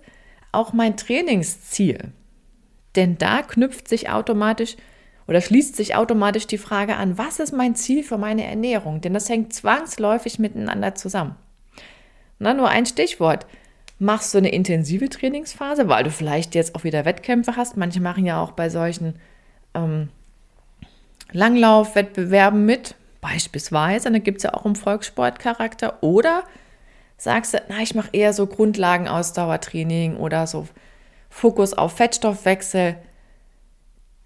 auch 0.51 0.73
mein 0.73 0.95
Trainingsziel? 0.95 2.11
Denn 2.95 3.17
da 3.17 3.41
knüpft 3.41 3.87
sich 3.87 4.09
automatisch 4.09 4.77
oder 5.27 5.41
schließt 5.41 5.75
sich 5.75 5.95
automatisch 5.95 6.47
die 6.47 6.59
Frage 6.59 6.95
an, 6.95 7.17
was 7.17 7.39
ist 7.39 7.51
mein 7.51 7.75
Ziel 7.75 8.03
für 8.03 8.17
meine 8.17 8.45
Ernährung? 8.45 9.01
Denn 9.01 9.13
das 9.13 9.27
hängt 9.27 9.53
zwangsläufig 9.53 10.39
miteinander 10.39 10.95
zusammen. 10.95 11.35
Na, 12.37 12.53
nur 12.53 12.69
ein 12.69 12.85
Stichwort. 12.85 13.47
Machst 13.97 14.33
du 14.33 14.39
eine 14.39 14.49
intensive 14.49 15.09
Trainingsphase, 15.09 15.87
weil 15.87 16.03
du 16.03 16.11
vielleicht 16.11 16.53
jetzt 16.53 16.75
auch 16.75 16.83
wieder 16.83 17.05
Wettkämpfe 17.05 17.55
hast? 17.55 17.77
Manche 17.77 18.01
machen 18.01 18.25
ja 18.25 18.41
auch 18.41 18.51
bei 18.51 18.69
solchen 18.69 19.15
ähm, 19.73 20.09
Langlaufwettbewerben 21.31 22.65
mit, 22.65 22.95
beispielsweise. 23.21 24.11
Da 24.11 24.19
gibt 24.19 24.37
es 24.37 24.43
ja 24.43 24.53
auch 24.53 24.65
einen 24.65 24.75
Volkssportcharakter. 24.75 26.03
Oder 26.03 26.43
sagst 27.17 27.53
du, 27.53 27.61
na, 27.69 27.79
ich 27.79 27.95
mache 27.95 28.09
eher 28.11 28.33
so 28.33 28.47
Grundlagenausdauertraining 28.47 30.17
oder 30.17 30.45
so 30.45 30.67
Fokus 31.29 31.73
auf 31.73 31.93
Fettstoffwechsel. 31.93 32.97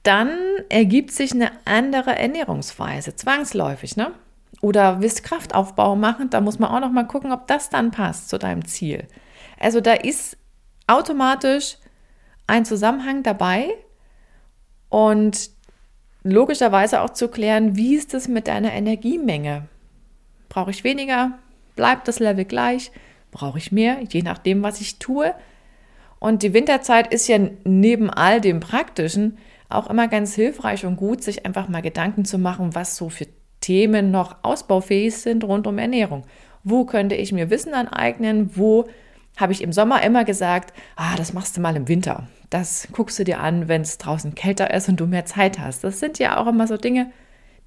Dann 0.03 0.31
ergibt 0.69 1.11
sich 1.11 1.33
eine 1.33 1.51
andere 1.65 2.15
Ernährungsweise, 2.17 3.15
zwangsläufig, 3.15 3.97
ne? 3.97 4.11
Oder 4.61 5.01
willst 5.01 5.23
Kraftaufbau 5.23 5.95
machen, 5.95 6.29
da 6.29 6.41
muss 6.41 6.59
man 6.59 6.71
auch 6.71 6.79
noch 6.79 6.91
mal 6.91 7.05
gucken, 7.07 7.31
ob 7.31 7.47
das 7.47 7.69
dann 7.69 7.91
passt 7.91 8.29
zu 8.29 8.37
deinem 8.37 8.65
Ziel. 8.65 9.07
Also 9.59 9.81
da 9.81 9.93
ist 9.93 10.37
automatisch 10.87 11.77
ein 12.47 12.65
Zusammenhang 12.65 13.21
dabei 13.21 13.69
und 14.89 15.51
logischerweise 16.23 17.01
auch 17.01 17.11
zu 17.11 17.27
klären, 17.27 17.75
wie 17.75 17.95
ist 17.95 18.13
es 18.13 18.27
mit 18.27 18.47
deiner 18.47 18.73
Energiemenge? 18.73 19.67
Brauche 20.47 20.71
ich 20.71 20.83
weniger? 20.83 21.37
Bleibt 21.75 22.07
das 22.07 22.19
Level 22.19 22.45
gleich? 22.45 22.91
Brauche 23.31 23.59
ich 23.59 23.71
mehr? 23.71 23.99
Je 24.09 24.23
nachdem, 24.23 24.63
was 24.63 24.81
ich 24.81 24.97
tue. 24.97 25.35
Und 26.19 26.41
die 26.43 26.53
Winterzeit 26.53 27.13
ist 27.13 27.27
ja 27.27 27.37
neben 27.63 28.09
all 28.09 28.41
dem 28.41 28.59
Praktischen 28.59 29.37
auch 29.69 29.89
immer 29.89 30.07
ganz 30.07 30.33
hilfreich 30.33 30.85
und 30.85 30.97
gut, 30.97 31.23
sich 31.23 31.45
einfach 31.45 31.69
mal 31.69 31.81
Gedanken 31.81 32.25
zu 32.25 32.39
machen, 32.39 32.73
was 32.73 32.95
so 32.95 33.09
für 33.09 33.27
Themen 33.61 34.09
noch 34.09 34.37
ausbaufähig 34.41 35.15
sind 35.15 35.43
rund 35.43 35.67
um 35.67 35.77
Ernährung. 35.77 36.25
Wo 36.63 36.85
könnte 36.85 37.15
ich 37.15 37.31
mir 37.31 37.49
Wissen 37.49 37.73
aneignen? 37.73 38.57
Wo 38.57 38.87
habe 39.39 39.53
ich 39.53 39.61
im 39.61 39.71
Sommer 39.71 40.03
immer 40.03 40.25
gesagt, 40.25 40.73
ah, 40.97 41.15
das 41.15 41.33
machst 41.33 41.55
du 41.55 41.61
mal 41.61 41.75
im 41.75 41.87
Winter. 41.87 42.27
Das 42.49 42.89
guckst 42.91 43.17
du 43.19 43.23
dir 43.23 43.39
an, 43.39 43.67
wenn 43.67 43.81
es 43.81 43.97
draußen 43.97 44.35
kälter 44.35 44.73
ist 44.73 44.89
und 44.89 44.99
du 44.99 45.07
mehr 45.07 45.25
Zeit 45.25 45.59
hast. 45.59 45.83
Das 45.83 45.99
sind 45.99 46.19
ja 46.19 46.37
auch 46.37 46.47
immer 46.47 46.67
so 46.67 46.75
Dinge, 46.75 47.11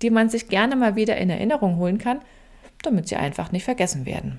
die 0.03 0.11
man 0.11 0.29
sich 0.29 0.49
gerne 0.49 0.77
mal 0.77 0.97
wieder 0.97 1.17
in 1.17 1.31
Erinnerung 1.31 1.77
holen 1.77 1.99
kann, 1.99 2.21
damit 2.83 3.09
sie 3.09 3.17
einfach 3.17 3.53
nicht 3.53 3.65
vergessen 3.65 4.05
werden. 4.05 4.39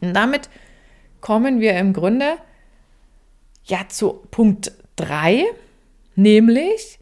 Und 0.00 0.14
damit 0.14 0.50
kommen 1.20 1.60
wir 1.60 1.78
im 1.78 1.94
Grunde 1.94 2.34
ja 3.64 3.88
zu 3.88 4.20
Punkt 4.30 4.72
3, 4.96 5.44
nämlich 6.16 6.98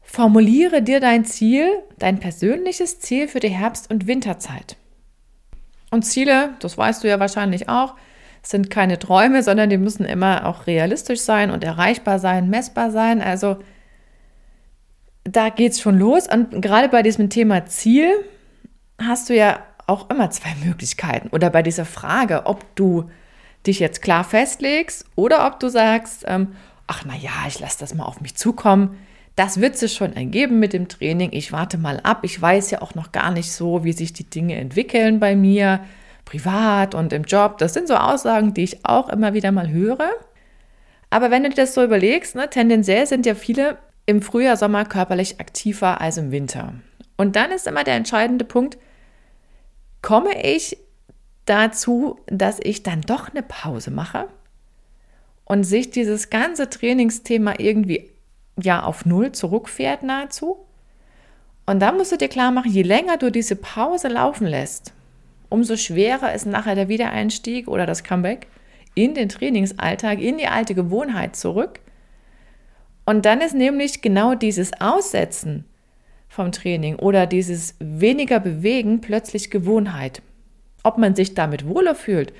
formuliere 0.00 0.82
dir 0.82 1.00
dein 1.00 1.24
Ziel, 1.24 1.68
dein 1.98 2.20
persönliches 2.20 3.00
Ziel 3.00 3.28
für 3.28 3.40
die 3.40 3.48
Herbst- 3.48 3.90
und 3.90 4.06
Winterzeit. 4.06 4.76
Und 5.90 6.04
Ziele, 6.04 6.50
das 6.60 6.78
weißt 6.78 7.02
du 7.02 7.08
ja 7.08 7.18
wahrscheinlich 7.18 7.68
auch, 7.68 7.94
sind 8.42 8.70
keine 8.70 8.98
Träume, 8.98 9.42
sondern 9.42 9.68
die 9.68 9.76
müssen 9.76 10.04
immer 10.04 10.46
auch 10.46 10.66
realistisch 10.66 11.20
sein 11.20 11.50
und 11.50 11.64
erreichbar 11.64 12.18
sein, 12.18 12.48
messbar 12.48 12.90
sein. 12.90 13.20
Also 13.20 13.58
da 15.24 15.50
geht 15.50 15.72
es 15.72 15.80
schon 15.80 15.98
los. 15.98 16.26
Und 16.28 16.62
gerade 16.62 16.88
bei 16.88 17.02
diesem 17.02 17.28
Thema 17.28 17.66
Ziel 17.66 18.10
hast 18.98 19.28
du 19.28 19.34
ja 19.34 19.60
auch 19.86 20.08
immer 20.08 20.30
zwei 20.30 20.54
Möglichkeiten. 20.64 21.28
Oder 21.28 21.50
bei 21.50 21.62
dieser 21.62 21.84
Frage, 21.84 22.46
ob 22.46 22.64
du 22.76 23.10
dich 23.66 23.78
jetzt 23.78 24.00
klar 24.00 24.24
festlegst 24.24 25.04
oder 25.16 25.46
ob 25.46 25.60
du 25.60 25.68
sagst, 25.68 26.24
ähm, 26.26 26.54
ach 26.86 27.04
na 27.06 27.14
ja, 27.16 27.30
ich 27.46 27.60
lasse 27.60 27.78
das 27.78 27.94
mal 27.94 28.04
auf 28.04 28.20
mich 28.20 28.36
zukommen. 28.36 28.96
Das 29.40 29.58
wird 29.58 29.78
sich 29.78 29.94
schon 29.94 30.14
ergeben 30.14 30.58
mit 30.58 30.74
dem 30.74 30.88
Training. 30.88 31.30
Ich 31.32 31.50
warte 31.50 31.78
mal 31.78 31.98
ab. 32.00 32.24
Ich 32.24 32.42
weiß 32.42 32.72
ja 32.72 32.82
auch 32.82 32.94
noch 32.94 33.10
gar 33.10 33.30
nicht 33.30 33.50
so, 33.50 33.84
wie 33.84 33.94
sich 33.94 34.12
die 34.12 34.28
Dinge 34.28 34.56
entwickeln 34.56 35.18
bei 35.18 35.34
mir 35.34 35.80
privat 36.26 36.94
und 36.94 37.14
im 37.14 37.22
Job. 37.22 37.56
Das 37.56 37.72
sind 37.72 37.88
so 37.88 37.94
Aussagen, 37.94 38.52
die 38.52 38.64
ich 38.64 38.84
auch 38.84 39.08
immer 39.08 39.32
wieder 39.32 39.50
mal 39.50 39.70
höre. 39.70 40.10
Aber 41.08 41.30
wenn 41.30 41.44
du 41.44 41.48
dir 41.48 41.54
das 41.54 41.72
so 41.72 41.82
überlegst, 41.82 42.34
ne, 42.34 42.50
tendenziell 42.50 43.06
sind 43.06 43.24
ja 43.24 43.34
viele 43.34 43.78
im 44.04 44.20
Frühjahr, 44.20 44.58
Sommer 44.58 44.84
körperlich 44.84 45.40
aktiver 45.40 46.02
als 46.02 46.18
im 46.18 46.32
Winter. 46.32 46.74
Und 47.16 47.34
dann 47.34 47.50
ist 47.50 47.66
immer 47.66 47.82
der 47.82 47.94
entscheidende 47.94 48.44
Punkt, 48.44 48.76
komme 50.02 50.38
ich 50.42 50.76
dazu, 51.46 52.20
dass 52.26 52.60
ich 52.62 52.82
dann 52.82 53.00
doch 53.00 53.30
eine 53.30 53.42
Pause 53.42 53.90
mache 53.90 54.28
und 55.46 55.64
sich 55.64 55.88
dieses 55.88 56.28
ganze 56.28 56.68
Trainingsthema 56.68 57.54
irgendwie 57.56 58.10
ja 58.60 58.82
auf 58.82 59.04
Null 59.04 59.32
zurückfährt 59.32 60.02
nahezu. 60.02 60.58
Und 61.66 61.80
dann 61.80 61.96
musst 61.96 62.12
du 62.12 62.16
dir 62.16 62.28
klar 62.28 62.50
machen, 62.50 62.70
je 62.70 62.82
länger 62.82 63.16
du 63.16 63.30
diese 63.30 63.56
Pause 63.56 64.08
laufen 64.08 64.46
lässt, 64.46 64.92
umso 65.48 65.76
schwerer 65.76 66.34
ist 66.34 66.46
nachher 66.46 66.74
der 66.74 66.88
Wiedereinstieg 66.88 67.68
oder 67.68 67.86
das 67.86 68.02
Comeback 68.02 68.48
in 68.94 69.14
den 69.14 69.28
Trainingsalltag, 69.28 70.20
in 70.20 70.38
die 70.38 70.46
alte 70.46 70.74
Gewohnheit 70.74 71.36
zurück. 71.36 71.80
Und 73.04 73.24
dann 73.24 73.40
ist 73.40 73.54
nämlich 73.54 74.02
genau 74.02 74.34
dieses 74.34 74.80
Aussetzen 74.80 75.64
vom 76.28 76.52
Training 76.52 76.96
oder 76.96 77.26
dieses 77.26 77.74
weniger 77.78 78.40
Bewegen 78.40 79.00
plötzlich 79.00 79.50
Gewohnheit. 79.50 80.22
Ob 80.82 80.96
man 80.96 81.14
sich 81.14 81.34
damit 81.34 81.66
wohler 81.66 81.94
fühlt, 81.94 82.32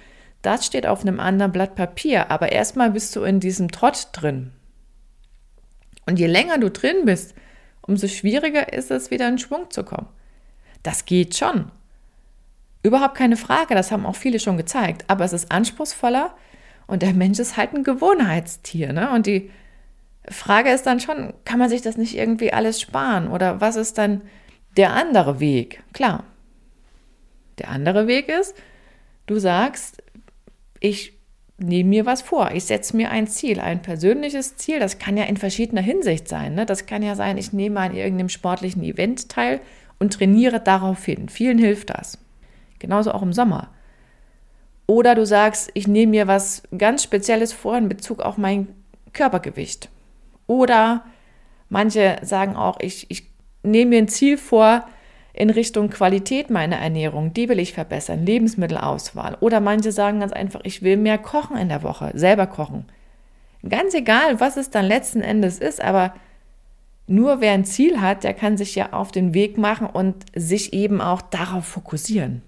das 0.43 0.65
steht 0.65 0.87
auf 0.87 1.03
einem 1.03 1.21
anderen 1.21 1.53
Blatt 1.53 1.75
Papier, 1.75 2.31
aber 2.31 2.53
erstmal 2.53 2.91
bist 2.91 3.15
du 3.15 3.23
in 3.23 3.41
diesem 3.41 3.71
Trott 3.71 4.09
drin. 4.13 4.53
Und 6.11 6.19
je 6.19 6.27
länger 6.27 6.59
du 6.59 6.71
drin 6.71 7.05
bist, 7.05 7.35
umso 7.83 8.09
schwieriger 8.09 8.73
ist 8.73 8.91
es, 8.91 9.13
wieder 9.13 9.29
in 9.29 9.39
Schwung 9.39 9.71
zu 9.71 9.85
kommen. 9.85 10.09
Das 10.83 11.05
geht 11.05 11.37
schon. 11.37 11.71
Überhaupt 12.83 13.15
keine 13.15 13.37
Frage, 13.37 13.75
das 13.75 13.93
haben 13.93 14.05
auch 14.05 14.17
viele 14.17 14.41
schon 14.41 14.57
gezeigt. 14.57 15.05
Aber 15.07 15.25
es 15.25 15.33
ist 15.33 15.53
anspruchsvoller 15.53 16.35
und 16.89 17.03
der 17.03 17.13
Mensch 17.13 17.39
ist 17.39 17.57
halt 17.57 17.75
ein 17.75 17.85
Gewohnheitstier. 17.85 18.93
Ne? 18.93 19.11
Und 19.13 19.27
die 19.27 19.51
Frage 20.29 20.71
ist 20.71 20.85
dann 20.85 20.99
schon, 20.99 21.33
kann 21.45 21.61
man 21.61 21.69
sich 21.69 21.81
das 21.81 21.97
nicht 21.97 22.17
irgendwie 22.17 22.53
alles 22.53 22.81
sparen? 22.81 23.29
Oder 23.29 23.61
was 23.61 23.77
ist 23.77 23.97
dann 23.97 24.23
der 24.77 24.95
andere 24.95 25.39
Weg? 25.39 25.85
Klar, 25.93 26.25
der 27.59 27.69
andere 27.69 28.09
Weg 28.09 28.29
ist, 28.29 28.57
du 29.27 29.39
sagst, 29.39 30.03
ich 30.81 31.20
nehme 31.61 31.91
mir 31.91 32.07
was 32.07 32.23
vor, 32.23 32.51
ich 32.53 32.65
setze 32.65 32.97
mir 32.97 33.11
ein 33.11 33.27
Ziel, 33.27 33.61
ein 33.61 33.83
persönliches 33.83 34.57
Ziel. 34.57 34.81
Das 34.81 34.99
kann 34.99 35.17
ja 35.17 35.25
in 35.25 35.37
verschiedener 35.37 35.83
Hinsicht 35.83 36.27
sein. 36.27 36.55
Ne? 36.55 36.67
Das 36.67 36.87
kann 36.87 37.03
ja 37.03 37.15
sein, 37.15 37.39
ich 37.39 37.53
nehme 37.53 37.81
an 37.81 37.95
irgendeinem 37.95 38.31
sportlichen 38.31 38.83
Event 38.83 39.29
teil 39.29 39.61
und 39.99 40.15
trainiere 40.15 40.61
darauf 40.61 41.05
hin. 41.05 41.29
Vielen 41.29 41.59
hilft 41.59 41.91
das. 41.91 42.19
Genauso 42.79 43.13
auch 43.13 43.23
im 43.23 43.35
Sommer. 43.35 43.69
Oder 44.87 45.15
du 45.15 45.25
sagst, 45.25 45.71
ich 45.75 45.87
nehme 45.87 46.11
mir 46.11 46.27
was 46.27 46.63
ganz 46.77 47.05
Spezielles 47.05 47.53
vor 47.53 47.77
in 47.77 47.89
Bezug 47.89 48.21
auf 48.21 48.39
mein 48.39 48.69
Körpergewicht. 49.13 49.91
Oder 50.47 51.05
manche 51.69 52.17
sagen 52.23 52.57
auch, 52.57 52.81
ich, 52.81 53.07
ich 53.11 53.31
nehme 53.63 53.91
mir 53.91 53.99
ein 53.99 54.09
Ziel 54.09 54.39
vor 54.39 54.87
in 55.33 55.51
Richtung 55.51 55.91
Qualität 55.91 56.51
meiner 56.51 56.77
Ernährung. 56.77 57.33
Die 57.33 57.49
will 57.49 57.59
ich 57.59 57.73
verbessern, 57.73 58.25
Lebensmittelauswahl. 58.27 59.37
Oder 59.41 59.61
manche 59.61 59.93
sagen 59.93 60.21
ganz 60.21 60.33
einfach, 60.33 60.61
ich 60.65 60.83
will 60.83 60.97
mehr 60.97 61.19
kochen 61.19 61.57
in 61.57 61.69
der 61.69 61.83
Woche, 61.83 62.11
selber 62.15 62.47
kochen. 62.47 62.87
Ganz 63.69 63.95
egal, 63.95 64.41
was 64.41 64.57
es 64.57 64.71
dann 64.71 64.87
letzten 64.87 65.21
Endes 65.21 65.59
ist, 65.59 65.81
aber 65.81 66.15
nur 67.07 67.41
wer 67.41 67.53
ein 67.53 67.65
Ziel 67.65 68.01
hat, 68.01 68.25
der 68.25 68.35
kann 68.35 68.57
sich 68.57 68.75
ja 68.75 68.93
auf 68.93 69.13
den 69.13 69.35
Weg 69.35 69.59
machen 69.59 69.87
und 69.87 70.25
sich 70.35 70.73
eben 70.73 71.01
auch 71.01 71.21
darauf 71.21 71.67
fokussieren. 71.67 72.43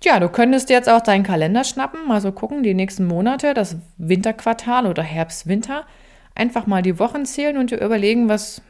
Tja, 0.00 0.20
du 0.20 0.28
könntest 0.28 0.70
jetzt 0.70 0.88
auch 0.88 1.00
deinen 1.00 1.24
Kalender 1.24 1.64
schnappen, 1.64 2.06
mal 2.06 2.20
so 2.20 2.30
gucken, 2.30 2.62
die 2.62 2.74
nächsten 2.74 3.06
Monate, 3.06 3.54
das 3.54 3.76
Winterquartal 3.96 4.86
oder 4.86 5.02
Herbst-Winter, 5.02 5.86
einfach 6.36 6.66
mal 6.66 6.82
die 6.82 7.00
Wochen 7.00 7.24
zählen 7.24 7.58
und 7.58 7.72
dir 7.72 7.80
überlegen, 7.80 8.28
was 8.28 8.62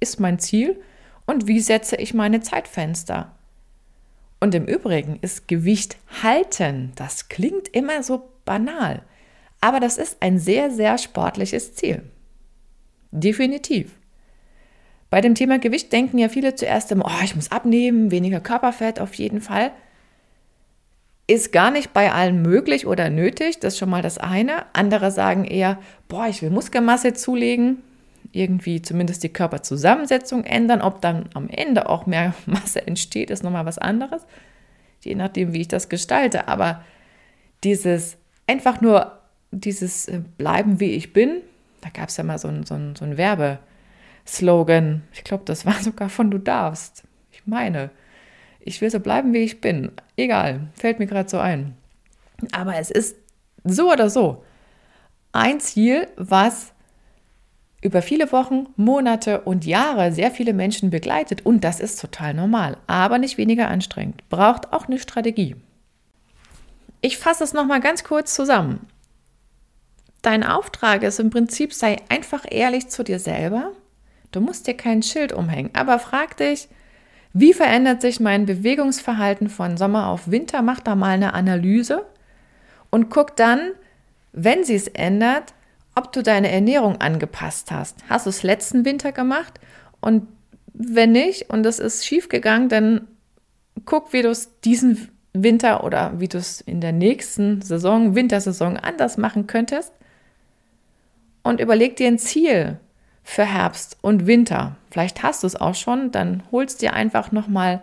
ist 0.00 0.20
mein 0.20 0.38
Ziel 0.38 0.80
und 1.28 1.46
wie 1.46 1.60
setze 1.60 1.96
ich 1.96 2.14
meine 2.14 2.40
Zeitfenster. 2.40 3.34
Und 4.40 4.54
im 4.54 4.64
Übrigen 4.64 5.18
ist 5.20 5.46
Gewicht 5.46 5.98
halten, 6.22 6.92
das 6.96 7.28
klingt 7.28 7.68
immer 7.68 8.02
so 8.02 8.30
banal, 8.46 9.02
aber 9.60 9.78
das 9.78 9.98
ist 9.98 10.16
ein 10.20 10.38
sehr, 10.38 10.70
sehr 10.70 10.96
sportliches 10.96 11.74
Ziel. 11.74 12.02
Definitiv. 13.10 13.92
Bei 15.10 15.20
dem 15.20 15.34
Thema 15.34 15.58
Gewicht 15.58 15.92
denken 15.92 16.16
ja 16.16 16.30
viele 16.30 16.54
zuerst 16.54 16.90
immer, 16.92 17.04
oh, 17.06 17.24
ich 17.24 17.36
muss 17.36 17.52
abnehmen, 17.52 18.10
weniger 18.10 18.40
Körperfett 18.40 18.98
auf 18.98 19.14
jeden 19.14 19.42
Fall 19.42 19.72
ist 21.30 21.52
gar 21.52 21.70
nicht 21.70 21.92
bei 21.92 22.10
allen 22.10 22.40
möglich 22.40 22.86
oder 22.86 23.10
nötig. 23.10 23.60
Das 23.60 23.74
ist 23.74 23.78
schon 23.78 23.90
mal 23.90 24.02
das 24.02 24.16
eine. 24.16 24.64
Andere 24.72 25.10
sagen 25.10 25.44
eher, 25.44 25.78
boah, 26.08 26.26
ich 26.26 26.40
will 26.40 26.48
Muskelmasse 26.48 27.12
zulegen, 27.12 27.82
irgendwie 28.32 28.82
zumindest 28.82 29.22
die 29.22 29.32
Körperzusammensetzung 29.32 30.44
ändern. 30.44 30.82
Ob 30.82 31.00
dann 31.00 31.28
am 31.34 31.48
Ende 31.48 31.88
auch 31.88 32.06
mehr 32.06 32.34
Masse 32.46 32.86
entsteht, 32.86 33.30
ist 33.30 33.42
nochmal 33.42 33.66
was 33.66 33.78
anderes. 33.78 34.26
Je 35.02 35.14
nachdem, 35.14 35.52
wie 35.52 35.62
ich 35.62 35.68
das 35.68 35.88
gestalte. 35.88 36.48
Aber 36.48 36.84
dieses 37.64 38.16
einfach 38.46 38.80
nur 38.80 39.18
dieses 39.50 40.08
äh, 40.08 40.20
Bleiben, 40.36 40.80
wie 40.80 40.92
ich 40.92 41.12
bin, 41.12 41.40
da 41.80 41.90
gab 41.90 42.08
es 42.08 42.16
ja 42.16 42.24
mal 42.24 42.38
so 42.38 42.48
ein, 42.48 42.64
so 42.64 42.74
ein, 42.74 42.96
so 42.96 43.04
ein 43.04 43.16
Werbeslogan. 43.16 45.02
Ich 45.12 45.24
glaube, 45.24 45.44
das 45.46 45.64
war 45.64 45.74
sogar 45.82 46.08
von 46.08 46.30
Du 46.30 46.38
darfst. 46.38 47.04
Ich 47.30 47.46
meine, 47.46 47.90
Ich 48.60 48.80
will 48.80 48.90
so 48.90 49.00
bleiben, 49.00 49.32
wie 49.32 49.38
ich 49.38 49.60
bin. 49.60 49.92
Egal, 50.16 50.68
fällt 50.74 50.98
mir 50.98 51.06
gerade 51.06 51.28
so 51.28 51.38
ein. 51.38 51.74
Aber 52.52 52.76
es 52.76 52.90
ist 52.90 53.16
so 53.64 53.90
oder 53.90 54.10
so 54.10 54.44
ein 55.32 55.60
Ziel, 55.60 56.08
was 56.16 56.72
über 57.80 58.02
viele 58.02 58.32
Wochen, 58.32 58.66
Monate 58.76 59.42
und 59.42 59.64
Jahre 59.64 60.12
sehr 60.12 60.30
viele 60.30 60.52
Menschen 60.52 60.90
begleitet. 60.90 61.46
Und 61.46 61.62
das 61.62 61.80
ist 61.80 62.00
total 62.00 62.34
normal, 62.34 62.76
aber 62.86 63.18
nicht 63.18 63.38
weniger 63.38 63.68
anstrengend. 63.68 64.28
Braucht 64.28 64.72
auch 64.72 64.86
eine 64.86 64.98
Strategie. 64.98 65.56
Ich 67.00 67.18
fasse 67.18 67.44
es 67.44 67.52
nochmal 67.52 67.80
ganz 67.80 68.02
kurz 68.02 68.34
zusammen. 68.34 68.86
Dein 70.22 70.42
Auftrag 70.42 71.04
ist 71.04 71.20
im 71.20 71.30
Prinzip, 71.30 71.72
sei 71.72 71.96
einfach 72.08 72.44
ehrlich 72.50 72.88
zu 72.88 73.04
dir 73.04 73.20
selber. 73.20 73.70
Du 74.32 74.40
musst 74.40 74.66
dir 74.66 74.74
kein 74.74 75.02
Schild 75.02 75.32
umhängen, 75.32 75.70
aber 75.74 76.00
frag 76.00 76.36
dich, 76.36 76.68
wie 77.32 77.52
verändert 77.52 78.00
sich 78.00 78.18
mein 78.18 78.46
Bewegungsverhalten 78.46 79.48
von 79.48 79.76
Sommer 79.76 80.08
auf 80.08 80.30
Winter? 80.30 80.60
Mach 80.60 80.80
da 80.80 80.96
mal 80.96 81.10
eine 81.10 81.34
Analyse 81.34 82.04
und 82.90 83.10
guck 83.10 83.36
dann, 83.36 83.70
wenn 84.32 84.64
sie 84.64 84.74
es 84.74 84.88
ändert, 84.88 85.54
ob 85.98 86.12
du 86.12 86.22
deine 86.22 86.50
Ernährung 86.50 87.00
angepasst 87.00 87.72
hast. 87.72 87.98
Hast 88.08 88.26
du 88.26 88.30
es 88.30 88.44
letzten 88.44 88.84
Winter 88.84 89.10
gemacht? 89.10 89.58
Und 90.00 90.28
wenn 90.72 91.10
nicht 91.10 91.50
und 91.50 91.66
es 91.66 91.80
ist 91.80 92.06
schief 92.06 92.28
gegangen, 92.28 92.68
dann 92.68 93.08
guck, 93.84 94.12
wie 94.12 94.22
du 94.22 94.30
es 94.30 94.60
diesen 94.60 95.08
Winter 95.32 95.82
oder 95.82 96.20
wie 96.20 96.28
du 96.28 96.38
es 96.38 96.60
in 96.60 96.80
der 96.80 96.92
nächsten 96.92 97.62
Saison, 97.62 98.14
Wintersaison 98.14 98.76
anders 98.76 99.16
machen 99.18 99.48
könntest. 99.48 99.92
Und 101.42 101.60
überleg 101.60 101.96
dir 101.96 102.06
ein 102.06 102.18
Ziel 102.18 102.78
für 103.24 103.44
Herbst 103.44 103.98
und 104.00 104.26
Winter. 104.26 104.76
Vielleicht 104.90 105.24
hast 105.24 105.42
du 105.42 105.48
es 105.48 105.56
auch 105.56 105.74
schon, 105.74 106.12
dann 106.12 106.44
holst 106.52 106.80
dir 106.80 106.94
einfach 106.94 107.32
nochmal 107.32 107.82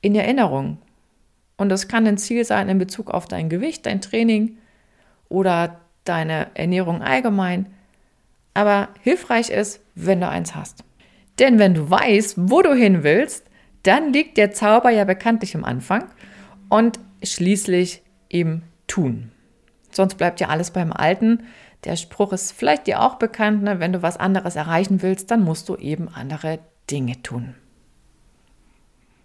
in 0.00 0.14
Erinnerung. 0.14 0.78
Und 1.58 1.68
das 1.68 1.88
kann 1.88 2.06
ein 2.06 2.16
Ziel 2.16 2.46
sein 2.46 2.70
in 2.70 2.78
Bezug 2.78 3.10
auf 3.10 3.26
dein 3.26 3.50
Gewicht, 3.50 3.84
dein 3.84 4.00
Training 4.00 4.56
oder 5.28 5.80
deine 6.10 6.48
Ernährung 6.54 7.02
allgemein. 7.02 7.66
Aber 8.52 8.88
hilfreich 9.00 9.50
ist, 9.50 9.80
wenn 9.94 10.20
du 10.20 10.28
eins 10.28 10.56
hast. 10.56 10.84
Denn 11.38 11.58
wenn 11.58 11.74
du 11.74 11.88
weißt, 11.88 12.34
wo 12.36 12.62
du 12.62 12.74
hin 12.74 13.04
willst, 13.04 13.46
dann 13.84 14.12
liegt 14.12 14.36
der 14.36 14.50
Zauber 14.50 14.90
ja 14.90 15.04
bekanntlich 15.04 15.54
am 15.54 15.64
Anfang 15.64 16.04
und 16.68 16.98
schließlich 17.22 18.02
im 18.28 18.62
Tun. 18.88 19.30
Sonst 19.92 20.16
bleibt 20.16 20.40
ja 20.40 20.48
alles 20.48 20.72
beim 20.72 20.92
Alten. 20.92 21.44
Der 21.84 21.96
Spruch 21.96 22.32
ist 22.32 22.52
vielleicht 22.52 22.88
dir 22.88 23.00
auch 23.00 23.14
bekannt, 23.14 23.62
ne? 23.62 23.80
wenn 23.80 23.92
du 23.92 24.02
was 24.02 24.16
anderes 24.16 24.56
erreichen 24.56 25.02
willst, 25.02 25.30
dann 25.30 25.44
musst 25.44 25.68
du 25.68 25.76
eben 25.76 26.08
andere 26.08 26.58
Dinge 26.90 27.22
tun. 27.22 27.54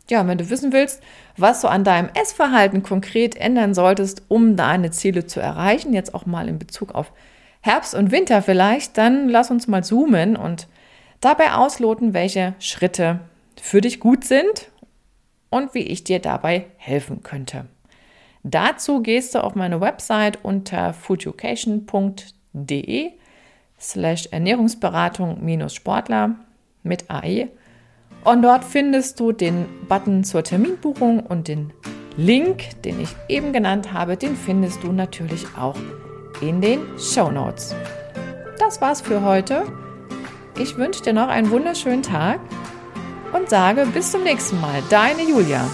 Ja, 0.10 0.28
wenn 0.28 0.38
du 0.38 0.50
wissen 0.50 0.72
willst, 0.72 1.02
was 1.36 1.60
du 1.62 1.68
an 1.68 1.84
deinem 1.84 2.10
Essverhalten 2.14 2.84
konkret 2.84 3.36
ändern 3.36 3.74
solltest, 3.74 4.22
um 4.28 4.56
deine 4.56 4.92
Ziele 4.92 5.26
zu 5.26 5.40
erreichen, 5.40 5.94
jetzt 5.94 6.14
auch 6.14 6.28
mal 6.28 6.48
in 6.48 6.60
Bezug 6.60 6.94
auf 6.94 7.12
Herbst 7.62 7.96
und 7.96 8.12
Winter 8.12 8.44
vielleicht, 8.44 8.98
dann 8.98 9.30
lass 9.30 9.50
uns 9.50 9.68
mal 9.68 9.84
zoomen 9.84 10.36
und 10.36 10.68
dabei 11.22 11.54
ausloten, 11.54 12.14
welche 12.14 12.54
Schritte 12.60 13.22
für 13.60 13.82
dich 13.82 14.00
gut 14.00 14.24
sind 14.24 14.70
und 15.50 15.74
wie 15.74 15.82
ich 15.82 16.04
dir 16.04 16.20
dabei 16.20 16.68
helfen 16.78 17.24
könnte. 17.24 17.66
Dazu 18.44 19.02
gehst 19.02 19.34
du 19.34 19.44
auf 19.44 19.56
meine 19.56 19.82
Website 19.82 20.38
unter 20.44 20.94
foodeducation.de 20.94 23.12
slash 23.80 24.28
Ernährungsberatung-Sportler 24.28 26.36
mit 26.84 27.10
AE 27.10 27.48
und 28.26 28.42
dort 28.42 28.66
findest 28.66 29.20
du 29.20 29.32
den 29.32 29.66
Button 29.88 30.24
zur 30.24 30.44
Terminbuchung 30.44 31.22
und 31.22 31.48
den 31.48 31.72
Link, 32.18 32.82
den 32.82 33.00
ich 33.00 33.16
eben 33.30 33.54
genannt 33.54 33.94
habe, 33.94 34.18
den 34.18 34.36
findest 34.36 34.84
du 34.84 34.92
natürlich 34.92 35.46
auch 35.58 35.76
in 36.42 36.60
den 36.60 36.82
Show 36.98 37.32
Notes. 37.32 37.76
Das 38.60 38.82
war's 38.82 39.02
für 39.02 39.22
heute. 39.22 39.64
Ich 40.58 40.78
wünsche 40.78 41.04
dir 41.04 41.14
noch 41.14 41.28
einen 41.28 41.52
wunderschönen 41.52 42.04
Tag 42.04 42.40
und 43.34 43.50
sage 43.50 43.86
bis 43.94 44.12
zum 44.12 44.24
nächsten 44.24 44.60
Mal. 44.60 44.82
Deine 44.90 45.22
Julia. 45.22 45.66